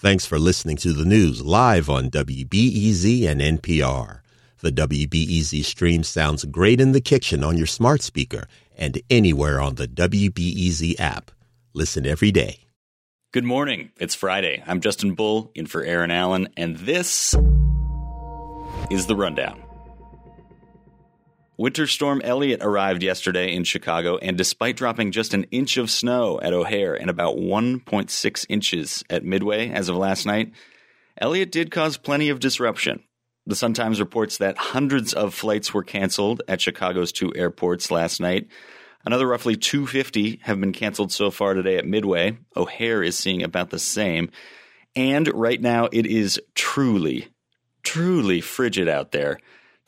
Thanks 0.00 0.24
for 0.24 0.38
listening 0.38 0.78
to 0.78 0.94
the 0.94 1.04
news 1.04 1.42
live 1.42 1.90
on 1.90 2.08
WBEZ 2.08 3.28
and 3.28 3.38
NPR. 3.38 4.20
The 4.60 4.72
WBEZ 4.72 5.62
stream 5.62 6.04
sounds 6.04 6.46
great 6.46 6.80
in 6.80 6.92
the 6.92 7.02
kitchen 7.02 7.44
on 7.44 7.58
your 7.58 7.66
smart 7.66 8.00
speaker 8.00 8.46
and 8.78 8.98
anywhere 9.10 9.60
on 9.60 9.74
the 9.74 9.86
WBEZ 9.86 10.98
app. 10.98 11.30
Listen 11.74 12.06
every 12.06 12.30
day. 12.30 12.60
Good 13.32 13.44
morning. 13.44 13.90
It's 13.98 14.14
Friday. 14.14 14.62
I'm 14.66 14.80
Justin 14.80 15.14
Bull 15.14 15.50
in 15.54 15.66
for 15.66 15.82
Erin 15.82 16.10
Allen, 16.10 16.48
and 16.56 16.78
this 16.78 17.34
is 18.90 19.04
the 19.04 19.14
rundown. 19.14 19.62
Winter 21.60 21.86
Storm 21.86 22.22
Elliott 22.24 22.62
arrived 22.62 23.02
yesterday 23.02 23.54
in 23.54 23.64
Chicago, 23.64 24.16
and 24.16 24.38
despite 24.38 24.78
dropping 24.78 25.12
just 25.12 25.34
an 25.34 25.44
inch 25.50 25.76
of 25.76 25.90
snow 25.90 26.40
at 26.40 26.54
O'Hare 26.54 26.94
and 26.94 27.10
about 27.10 27.36
1.6 27.36 28.46
inches 28.48 29.04
at 29.10 29.26
Midway 29.26 29.68
as 29.68 29.90
of 29.90 29.96
last 29.96 30.24
night, 30.24 30.54
Elliott 31.18 31.52
did 31.52 31.70
cause 31.70 31.98
plenty 31.98 32.30
of 32.30 32.40
disruption. 32.40 33.02
The 33.44 33.54
Sun 33.54 33.74
Times 33.74 34.00
reports 34.00 34.38
that 34.38 34.56
hundreds 34.56 35.12
of 35.12 35.34
flights 35.34 35.74
were 35.74 35.82
canceled 35.82 36.40
at 36.48 36.62
Chicago's 36.62 37.12
two 37.12 37.30
airports 37.36 37.90
last 37.90 38.22
night. 38.22 38.48
Another 39.04 39.26
roughly 39.26 39.54
250 39.54 40.40
have 40.44 40.58
been 40.58 40.72
canceled 40.72 41.12
so 41.12 41.30
far 41.30 41.52
today 41.52 41.76
at 41.76 41.84
Midway. 41.84 42.38
O'Hare 42.56 43.02
is 43.02 43.18
seeing 43.18 43.42
about 43.42 43.68
the 43.68 43.78
same. 43.78 44.30
And 44.96 45.28
right 45.34 45.60
now, 45.60 45.90
it 45.92 46.06
is 46.06 46.40
truly, 46.54 47.28
truly 47.82 48.40
frigid 48.40 48.88
out 48.88 49.12
there. 49.12 49.40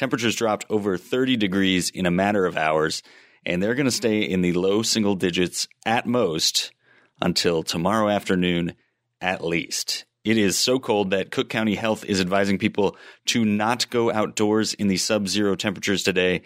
Temperatures 0.00 0.34
dropped 0.34 0.64
over 0.70 0.96
30 0.96 1.36
degrees 1.36 1.90
in 1.90 2.06
a 2.06 2.10
matter 2.10 2.46
of 2.46 2.56
hours, 2.56 3.02
and 3.44 3.62
they're 3.62 3.74
going 3.74 3.84
to 3.84 3.90
stay 3.90 4.22
in 4.22 4.40
the 4.40 4.54
low 4.54 4.80
single 4.80 5.14
digits 5.14 5.68
at 5.84 6.06
most 6.06 6.72
until 7.20 7.62
tomorrow 7.62 8.08
afternoon 8.08 8.76
at 9.20 9.44
least. 9.44 10.06
It 10.24 10.38
is 10.38 10.56
so 10.56 10.78
cold 10.78 11.10
that 11.10 11.30
Cook 11.30 11.50
County 11.50 11.74
Health 11.74 12.06
is 12.06 12.18
advising 12.18 12.56
people 12.56 12.96
to 13.26 13.44
not 13.44 13.90
go 13.90 14.10
outdoors 14.10 14.72
in 14.72 14.88
the 14.88 14.96
sub 14.96 15.28
zero 15.28 15.54
temperatures 15.54 16.02
today 16.02 16.44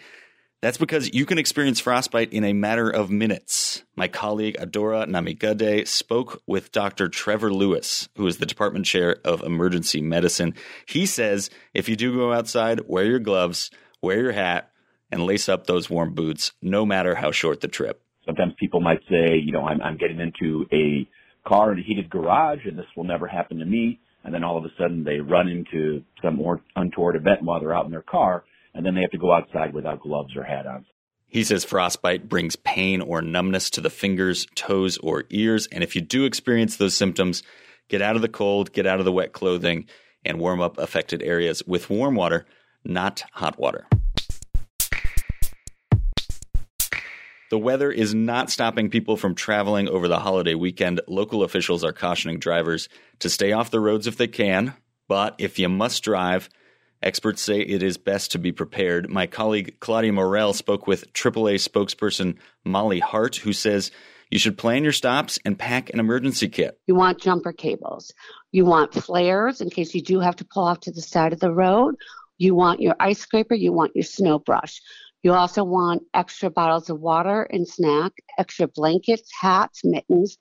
that's 0.65 0.79
because 0.79 1.13
you 1.13 1.27
can 1.27 1.37
experience 1.37 1.79
frostbite 1.79 2.33
in 2.33 2.43
a 2.43 2.51
matter 2.51 2.89
of 2.89 3.11
minutes. 3.11 3.83
My 3.95 4.07
colleague 4.07 4.57
Adora 4.59 5.05
Namigadde 5.07 5.87
spoke 5.87 6.41
with 6.47 6.71
Dr. 6.71 7.07
Trevor 7.07 7.53
Lewis, 7.53 8.09
who 8.17 8.25
is 8.25 8.37
the 8.37 8.47
department 8.47 8.87
chair 8.87 9.17
of 9.23 9.43
emergency 9.43 10.01
medicine. 10.01 10.55
He 10.87 11.05
says 11.05 11.51
if 11.75 11.87
you 11.87 11.95
do 11.95 12.15
go 12.15 12.33
outside, 12.33 12.81
wear 12.87 13.05
your 13.05 13.19
gloves, 13.19 13.69
wear 14.01 14.19
your 14.19 14.31
hat, 14.31 14.71
and 15.11 15.23
lace 15.23 15.47
up 15.47 15.67
those 15.67 15.87
warm 15.87 16.15
boots, 16.15 16.51
no 16.63 16.83
matter 16.83 17.13
how 17.13 17.31
short 17.31 17.61
the 17.61 17.67
trip. 17.67 18.01
Sometimes 18.25 18.53
people 18.59 18.81
might 18.81 19.01
say, 19.07 19.37
you 19.37 19.51
know, 19.51 19.67
I'm, 19.67 19.79
I'm 19.83 19.97
getting 19.97 20.19
into 20.19 20.65
a 20.73 21.07
car 21.47 21.73
in 21.73 21.77
a 21.77 21.83
heated 21.83 22.09
garage 22.09 22.65
and 22.65 22.75
this 22.75 22.87
will 22.97 23.03
never 23.03 23.27
happen 23.27 23.59
to 23.59 23.65
me. 23.65 23.99
And 24.23 24.33
then 24.33 24.43
all 24.43 24.57
of 24.57 24.65
a 24.65 24.69
sudden 24.79 25.03
they 25.03 25.19
run 25.19 25.47
into 25.47 26.01
some 26.23 26.37
more 26.37 26.61
untoward 26.75 27.17
event 27.17 27.43
while 27.43 27.59
they're 27.59 27.75
out 27.75 27.85
in 27.85 27.91
their 27.91 28.01
car 28.01 28.45
and 28.75 28.85
then 28.85 28.93
they 28.93 29.01
have 29.01 29.11
to 29.11 29.17
go 29.17 29.31
outside 29.31 29.73
without 29.73 30.01
gloves 30.01 30.35
or 30.35 30.43
hat 30.43 30.67
on. 30.67 30.85
He 31.27 31.43
says 31.43 31.65
frostbite 31.65 32.29
brings 32.29 32.55
pain 32.57 33.01
or 33.01 33.21
numbness 33.21 33.69
to 33.71 33.81
the 33.81 33.89
fingers, 33.89 34.45
toes, 34.55 34.97
or 34.99 35.23
ears. 35.29 35.67
And 35.71 35.83
if 35.83 35.95
you 35.95 36.01
do 36.01 36.25
experience 36.25 36.77
those 36.77 36.95
symptoms, 36.95 37.41
get 37.89 38.01
out 38.01 38.15
of 38.15 38.21
the 38.21 38.29
cold, 38.29 38.73
get 38.73 38.85
out 38.85 38.99
of 38.99 39.05
the 39.05 39.11
wet 39.11 39.33
clothing, 39.33 39.85
and 40.23 40.39
warm 40.39 40.61
up 40.61 40.77
affected 40.77 41.23
areas 41.23 41.63
with 41.65 41.89
warm 41.89 42.15
water, 42.15 42.45
not 42.83 43.23
hot 43.31 43.57
water. 43.57 43.87
The 47.51 47.59
weather 47.59 47.91
is 47.91 48.13
not 48.13 48.49
stopping 48.49 48.89
people 48.89 49.17
from 49.17 49.35
traveling 49.35 49.87
over 49.87 50.07
the 50.07 50.19
holiday 50.19 50.55
weekend. 50.55 50.99
Local 51.07 51.43
officials 51.43 51.83
are 51.83 51.93
cautioning 51.93 52.39
drivers 52.39 52.89
to 53.19 53.29
stay 53.29 53.51
off 53.51 53.71
the 53.71 53.79
roads 53.79 54.07
if 54.07 54.17
they 54.17 54.27
can, 54.27 54.73
but 55.07 55.35
if 55.37 55.59
you 55.59 55.69
must 55.69 56.03
drive, 56.03 56.49
Experts 57.03 57.41
say 57.41 57.59
it 57.59 57.83
is 57.83 57.97
best 57.97 58.31
to 58.31 58.39
be 58.39 58.51
prepared. 58.51 59.09
My 59.09 59.27
colleague 59.27 59.75
Claudia 59.79 60.13
Morell 60.13 60.53
spoke 60.53 60.87
with 60.87 61.11
AAA 61.13 61.55
spokesperson 61.55 62.37
Molly 62.63 62.99
Hart, 62.99 63.37
who 63.37 63.53
says 63.53 63.91
you 64.31 64.39
should 64.39 64.57
plan 64.57 64.83
your 64.83 64.91
stops 64.91 65.37
and 65.45 65.57
pack 65.57 65.91
an 65.93 65.99
emergency 65.99 66.49
kit. 66.49 66.79
You 66.87 66.95
want 66.95 67.21
jumper 67.21 67.53
cables. 67.53 68.11
You 68.51 68.65
want 68.65 68.93
flares 68.93 69.61
in 69.61 69.69
case 69.69 69.93
you 69.93 70.01
do 70.01 70.19
have 70.19 70.35
to 70.37 70.45
pull 70.45 70.63
off 70.63 70.79
to 70.81 70.91
the 70.91 71.01
side 71.01 71.33
of 71.33 71.39
the 71.39 71.53
road. 71.53 71.95
You 72.37 72.55
want 72.55 72.81
your 72.81 72.95
ice 72.99 73.19
scraper. 73.19 73.53
You 73.53 73.71
want 73.71 73.95
your 73.95 74.03
snow 74.03 74.39
brush. 74.39 74.81
You 75.23 75.33
also 75.33 75.63
want 75.63 76.03
extra 76.13 76.49
bottles 76.49 76.89
of 76.89 76.99
water 76.99 77.43
and 77.43 77.67
snack, 77.67 78.13
extra 78.37 78.67
blankets, 78.67 79.29
hats, 79.39 79.81
mittens, 79.83 80.37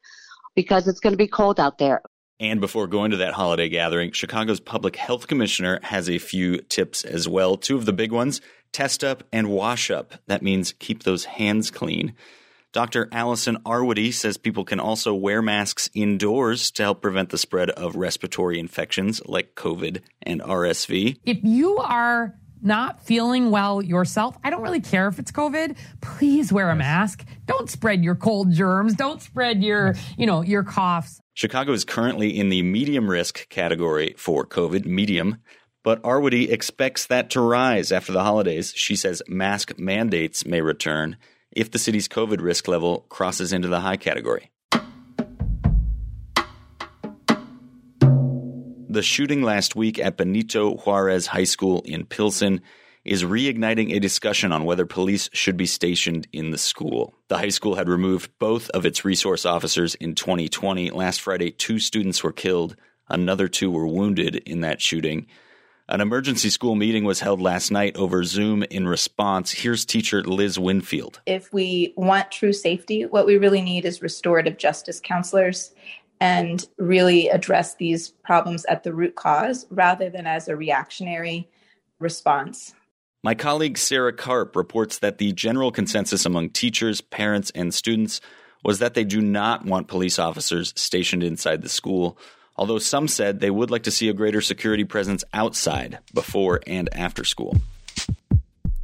because 0.55 0.89
it's 0.89 1.01
going 1.01 1.15
to 1.15 1.19
be 1.19 1.27
cold 1.27 1.59
out 1.59 1.79
there. 1.79 2.03
And 2.41 2.61
before 2.61 2.87
going 2.87 3.13
to 3.13 3.19
that 3.19 3.35
holiday 3.35 3.69
gathering, 3.69 4.13
Chicago's 4.13 4.61
public 4.61 4.97
health 4.97 5.29
commissioner 5.29 5.79
has 5.83 6.11
a 6.11 6.19
few 6.19 6.59
tips 6.59 7.05
as 7.05 7.29
well. 7.29 7.57
Two 7.57 7.77
of 7.77 7.87
the 7.87 7.93
big 7.93 8.13
ones 8.13 8.41
test 8.73 9.05
up 9.05 9.23
and 9.33 9.49
wash 9.49 9.91
up. 9.91 10.15
That 10.27 10.43
means 10.43 10.75
keep 10.79 11.05
those 11.05 11.25
hands 11.25 11.71
clean. 11.71 12.15
Dr. 12.73 13.09
Allison 13.13 13.59
Arwady 13.65 14.13
says 14.13 14.37
people 14.37 14.65
can 14.65 14.81
also 14.81 15.15
wear 15.15 15.41
masks 15.41 15.89
indoors 15.95 16.73
to 16.73 16.83
help 16.83 17.01
prevent 17.01 17.31
the 17.31 17.39
spread 17.39 17.71
of 17.71 17.95
respiratory 17.95 18.59
infections 18.59 19.23
like 19.27 19.55
COVID 19.55 20.01
and 20.23 20.41
RSV. 20.41 21.19
If 21.25 21.39
you 21.45 21.79
are 21.79 22.35
not 22.65 23.01
feeling 23.03 23.51
well 23.51 23.83
yourself, 23.83 24.37
I 24.43 24.51
don't 24.51 24.63
really 24.63 24.81
care 24.81 25.09
if 25.09 25.19
it's 25.19 25.31
COVID. 25.31 25.77
Please 26.01 26.53
wear 26.53 26.71
a 26.71 26.77
mask. 26.77 27.25
Don't 27.47 27.69
spread 27.71 28.03
your 28.03 28.15
cold 28.15 28.53
germs. 28.53 28.95
Don't 28.95 29.21
spread 29.21 29.63
your, 29.63 29.95
you 30.17 30.27
know, 30.27 30.43
your 30.43 30.65
coughs. 30.65 31.21
Chicago 31.35 31.73
is 31.73 31.85
currently 31.85 32.39
in 32.39 32.49
the 32.49 32.63
medium 32.63 33.11
risk 33.11 33.49
category 33.49 34.15
for 34.17 34.47
COVID, 34.47 34.87
medium, 34.87 35.39
but 35.83 36.03
Arwady 36.03 36.51
expects 36.51 37.07
that 37.07 37.31
to 37.31 37.41
rise 37.41 37.93
after 37.93 38.13
the 38.13 38.23
holidays. 38.23 38.73
She 38.75 38.97
says 38.97 39.23
mask 39.29 39.79
mandates 39.79 40.47
may 40.47 40.61
return 40.61 41.17
if 41.53 41.71
the 41.71 41.79
city's 41.79 42.09
COVID 42.09 42.41
risk 42.41 42.69
level 42.69 43.05
crosses 43.09 43.53
into 43.53 43.69
the 43.69 43.81
high 43.81 43.97
category. 43.97 44.51
The 48.95 49.03
shooting 49.03 49.43
last 49.43 49.75
week 49.75 49.99
at 49.99 50.17
Benito 50.17 50.77
Juarez 50.77 51.27
High 51.27 51.51
School 51.51 51.83
in 51.85 52.07
Pilsen 52.07 52.61
is 53.05 53.25
reigniting 53.25 53.93
a 53.93 53.99
discussion 53.99 54.53
on 54.53 54.65
whether 54.65 54.87
police 54.87 55.29
should 55.33 55.57
be 55.57 55.67
stationed 55.67 56.29
in 56.33 56.53
the 56.53 56.59
school. 56.59 57.13
The 57.27 57.39
high 57.39 57.49
school 57.49 57.75
had 57.75 57.89
removed 57.89 58.31
both 58.39 58.71
of 58.71 58.87
its 58.87 59.05
resource 59.05 59.45
officers 59.45 59.97
in 59.97 60.15
2020. 60.15 60.93
Last 60.93 61.23
Friday, 61.23 61.51
two 61.51 61.81
students 61.81 62.23
were 62.23 62.31
killed, 62.31 62.77
another 63.09 63.49
two 63.49 63.69
were 63.69 63.89
wounded 63.89 64.37
in 64.37 64.61
that 64.61 64.81
shooting. 64.81 65.27
An 65.89 66.01
emergency 66.01 66.49
school 66.49 66.77
meeting 66.77 67.03
was 67.03 67.19
held 67.19 67.43
last 67.43 67.73
night 67.73 67.97
over 67.97 68.23
Zoom 68.23 68.63
in 68.63 68.87
response. 68.87 69.51
Here's 69.51 69.85
teacher 69.85 70.23
Liz 70.23 70.57
Winfield. 70.57 71.21
If 71.27 71.53
we 71.53 71.95
want 71.97 72.31
true 72.31 72.53
safety, 72.53 73.07
what 73.07 73.27
we 73.27 73.39
really 73.39 73.61
need 73.61 73.87
is 73.87 74.03
restorative 74.03 74.57
justice 74.57 75.01
counselors 75.01 75.73
and 76.25 76.67
really 76.79 77.29
address 77.29 77.75
these 77.75 78.09
problems 78.09 78.65
at 78.65 78.83
the 78.83 78.95
root 78.95 79.15
cause 79.15 79.67
rather 79.69 80.09
than 80.09 80.27
as 80.27 80.49
a 80.49 80.57
reactionary 80.57 81.47
response. 82.01 82.73
My 83.23 83.35
colleague 83.35 83.77
Sarah 83.77 84.15
Karp 84.15 84.57
reports 84.57 85.01
that 85.01 85.19
the 85.19 85.33
general 85.33 85.71
consensus 85.71 86.25
among 86.25 86.49
teachers, 86.49 87.03
parents, 87.03 87.53
and 87.55 87.75
students 87.75 88.23
was 88.65 88.79
that 88.79 88.95
they 88.95 89.05
do 89.05 89.21
not 89.21 89.67
want 89.67 89.89
police 89.89 90.19
officers 90.19 90.73
stationed 90.77 91.23
inside 91.23 91.61
the 91.61 91.69
school, 91.69 92.17
although 92.57 92.79
some 92.79 93.07
said 93.07 93.41
they 93.41 93.51
would 93.51 93.71
like 93.71 93.83
to 93.83 93.91
see 93.91 94.09
a 94.09 94.15
greater 94.15 94.41
security 94.41 94.85
presence 94.85 95.25
outside 95.35 95.99
before 96.15 96.61
and 96.67 96.89
after 96.95 97.23
school. 97.23 97.55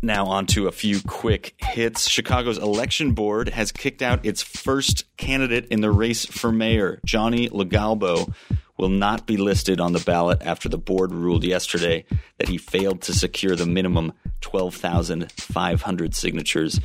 Now, 0.03 0.27
on 0.27 0.47
to 0.47 0.67
a 0.67 0.73
few 0.73 1.01
quick 1.03 1.55
hits. 1.59 2.09
Chicago's 2.09 2.57
election 2.57 3.13
board 3.13 3.51
has 3.51 3.71
kicked 3.71 4.01
out 4.01 4.25
its 4.25 4.43
first 4.43 5.05
candidate 5.19 5.67
in 5.69 5.83
the 5.83 5.91
race 5.91 6.25
for 6.25 6.51
mayor, 6.51 7.01
Johnny 7.05 7.51
LoGalbo, 7.51 8.33
will 8.81 8.89
not 8.89 9.27
be 9.27 9.37
listed 9.37 9.79
on 9.79 9.93
the 9.93 10.01
ballot 10.01 10.41
after 10.41 10.69
the 10.69 10.79
board 10.79 11.13
ruled 11.13 11.45
yesterday 11.45 12.03
that 12.39 12.49
he 12.49 12.57
failed 12.57 13.03
to 13.03 13.13
secure 13.13 13.55
the 13.55 13.67
minimum 13.67 14.11
12,500 14.41 16.15
signatures. 16.15 16.81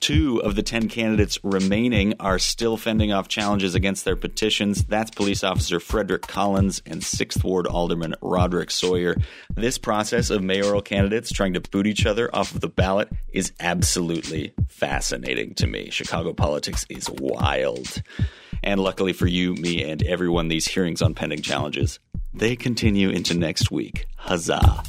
Two 0.00 0.42
of 0.42 0.54
the 0.54 0.62
10 0.62 0.88
candidates 0.88 1.38
remaining 1.42 2.12
are 2.20 2.38
still 2.38 2.76
fending 2.76 3.10
off 3.10 3.26
challenges 3.26 3.74
against 3.74 4.04
their 4.04 4.16
petitions. 4.16 4.84
That's 4.84 5.10
police 5.10 5.42
officer 5.42 5.80
Frederick 5.80 6.26
Collins 6.26 6.82
and 6.84 7.00
6th 7.00 7.42
Ward 7.42 7.66
Alderman 7.66 8.14
Roderick 8.20 8.70
Sawyer. 8.70 9.16
This 9.54 9.78
process 9.78 10.28
of 10.28 10.42
mayoral 10.42 10.82
candidates 10.82 11.32
trying 11.32 11.54
to 11.54 11.60
boot 11.62 11.86
each 11.86 12.04
other 12.04 12.28
off 12.34 12.54
of 12.54 12.60
the 12.60 12.68
ballot 12.68 13.08
is 13.32 13.52
absolutely 13.60 14.52
fascinating 14.68 15.54
to 15.54 15.66
me. 15.66 15.88
Chicago 15.88 16.34
politics 16.34 16.84
is 16.90 17.08
wild. 17.08 18.02
And 18.62 18.80
luckily 18.80 19.12
for 19.12 19.26
you, 19.26 19.54
me, 19.54 19.82
and 19.82 20.02
everyone, 20.02 20.48
these 20.48 20.66
hearings 20.66 21.02
on 21.02 21.14
pending 21.14 21.42
challenges, 21.42 21.98
they 22.34 22.56
continue 22.56 23.10
into 23.10 23.34
next 23.34 23.70
week. 23.70 24.06
Huzzah. 24.16 24.84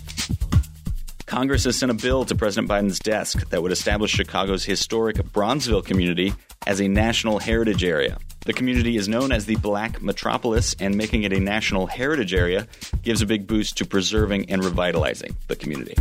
Congress 1.25 1.63
has 1.63 1.77
sent 1.77 1.89
a 1.89 1.95
bill 1.95 2.25
to 2.25 2.35
President 2.35 2.69
Biden's 2.69 2.99
desk 2.99 3.49
that 3.51 3.61
would 3.63 3.71
establish 3.71 4.11
Chicago's 4.11 4.65
historic 4.65 5.15
Bronzeville 5.15 5.85
community 5.85 6.33
as 6.67 6.81
a 6.81 6.87
national 6.89 7.39
heritage 7.39 7.85
area. 7.85 8.17
The 8.45 8.53
community 8.53 8.97
is 8.97 9.07
known 9.07 9.31
as 9.31 9.45
the 9.45 9.55
Black 9.55 10.01
Metropolis, 10.01 10.75
and 10.79 10.97
making 10.97 11.23
it 11.23 11.31
a 11.31 11.39
national 11.39 11.87
heritage 11.87 12.33
area 12.33 12.67
gives 13.01 13.21
a 13.21 13.25
big 13.25 13.47
boost 13.47 13.77
to 13.77 13.85
preserving 13.85 14.49
and 14.49 14.63
revitalizing 14.63 15.37
the 15.47 15.55
community. 15.55 15.95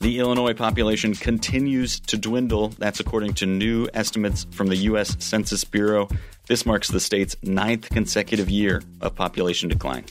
The 0.00 0.18
Illinois 0.18 0.52
population 0.52 1.14
continues 1.14 2.00
to 2.00 2.18
dwindle. 2.18 2.68
That's 2.78 3.00
according 3.00 3.34
to 3.34 3.46
new 3.46 3.88
estimates 3.94 4.46
from 4.50 4.66
the 4.68 4.76
U.S. 4.76 5.16
Census 5.20 5.64
Bureau. 5.64 6.08
This 6.48 6.66
marks 6.66 6.88
the 6.88 7.00
state's 7.00 7.36
ninth 7.42 7.88
consecutive 7.90 8.50
year 8.50 8.82
of 9.00 9.14
population 9.14 9.68
decline. 9.68 10.04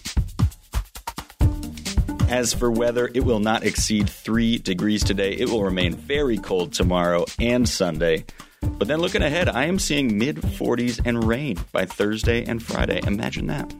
As 2.29 2.53
for 2.53 2.71
weather, 2.71 3.11
it 3.13 3.25
will 3.25 3.41
not 3.41 3.63
exceed 3.63 4.09
3 4.09 4.59
degrees 4.59 5.03
today. 5.03 5.33
It 5.33 5.49
will 5.49 5.63
remain 5.63 5.93
very 5.93 6.37
cold 6.37 6.71
tomorrow 6.71 7.25
and 7.39 7.67
Sunday. 7.67 8.25
But 8.61 8.87
then 8.87 9.01
looking 9.01 9.21
ahead, 9.21 9.49
I 9.49 9.65
am 9.65 9.79
seeing 9.79 10.17
mid 10.17 10.37
40s 10.37 11.01
and 11.03 11.23
rain 11.25 11.59
by 11.73 11.85
Thursday 11.85 12.45
and 12.45 12.63
Friday. 12.63 13.01
Imagine 13.05 13.47
that. 13.47 13.73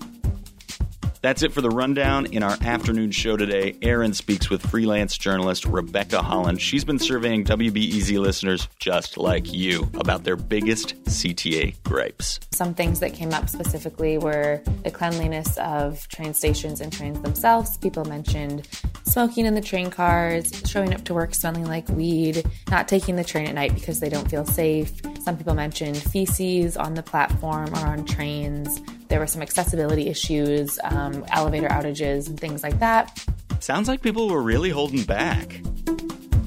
That's 1.21 1.43
it 1.43 1.53
for 1.53 1.61
the 1.61 1.69
rundown. 1.69 2.25
In 2.25 2.41
our 2.41 2.57
afternoon 2.61 3.11
show 3.11 3.37
today, 3.37 3.75
Erin 3.83 4.13
speaks 4.13 4.49
with 4.49 4.65
freelance 4.65 5.15
journalist 5.15 5.65
Rebecca 5.65 6.23
Holland. 6.23 6.59
She's 6.59 6.83
been 6.83 6.97
surveying 6.97 7.43
WBEZ 7.43 8.17
listeners 8.19 8.67
just 8.79 9.17
like 9.19 9.53
you 9.53 9.87
about 9.99 10.23
their 10.23 10.35
biggest 10.35 10.95
CTA 11.03 11.75
gripes. 11.83 12.39
Some 12.51 12.73
things 12.73 12.99
that 13.01 13.13
came 13.13 13.33
up 13.33 13.49
specifically 13.49 14.17
were 14.17 14.63
the 14.83 14.89
cleanliness 14.89 15.57
of 15.57 16.07
train 16.07 16.33
stations 16.33 16.81
and 16.81 16.91
trains 16.91 17.21
themselves. 17.21 17.77
People 17.77 18.03
mentioned 18.05 18.67
smoking 19.03 19.45
in 19.45 19.53
the 19.53 19.61
train 19.61 19.91
cars, 19.91 20.51
showing 20.65 20.91
up 20.91 21.03
to 21.05 21.13
work 21.13 21.35
smelling 21.35 21.65
like 21.65 21.87
weed, 21.89 22.43
not 22.71 22.87
taking 22.87 23.15
the 23.15 23.23
train 23.23 23.45
at 23.45 23.53
night 23.53 23.75
because 23.75 23.99
they 23.99 24.09
don't 24.09 24.29
feel 24.29 24.45
safe. 24.45 24.91
Some 25.23 25.37
people 25.37 25.53
mentioned 25.53 25.97
feces 25.97 26.75
on 26.75 26.95
the 26.95 27.03
platform 27.03 27.73
or 27.75 27.85
on 27.85 28.05
trains. 28.05 28.81
There 29.07 29.19
were 29.19 29.27
some 29.27 29.43
accessibility 29.43 30.07
issues, 30.07 30.79
um, 30.83 31.23
elevator 31.29 31.67
outages, 31.67 32.27
and 32.27 32.39
things 32.39 32.63
like 32.63 32.79
that. 32.79 33.23
Sounds 33.59 33.87
like 33.87 34.01
people 34.01 34.29
were 34.29 34.41
really 34.41 34.71
holding 34.71 35.03
back. 35.03 35.61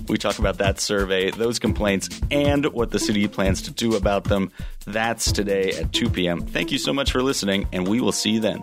We 0.08 0.18
talk 0.18 0.40
about 0.40 0.58
that 0.58 0.80
survey, 0.80 1.30
those 1.30 1.60
complaints, 1.60 2.08
and 2.32 2.66
what 2.66 2.90
the 2.90 2.98
city 2.98 3.28
plans 3.28 3.62
to 3.62 3.70
do 3.70 3.94
about 3.94 4.24
them. 4.24 4.50
That's 4.86 5.30
today 5.30 5.70
at 5.70 5.92
2 5.92 6.10
p.m. 6.10 6.40
Thank 6.40 6.72
you 6.72 6.78
so 6.78 6.92
much 6.92 7.12
for 7.12 7.22
listening, 7.22 7.68
and 7.72 7.86
we 7.86 8.00
will 8.00 8.12
see 8.12 8.30
you 8.30 8.40
then. 8.40 8.62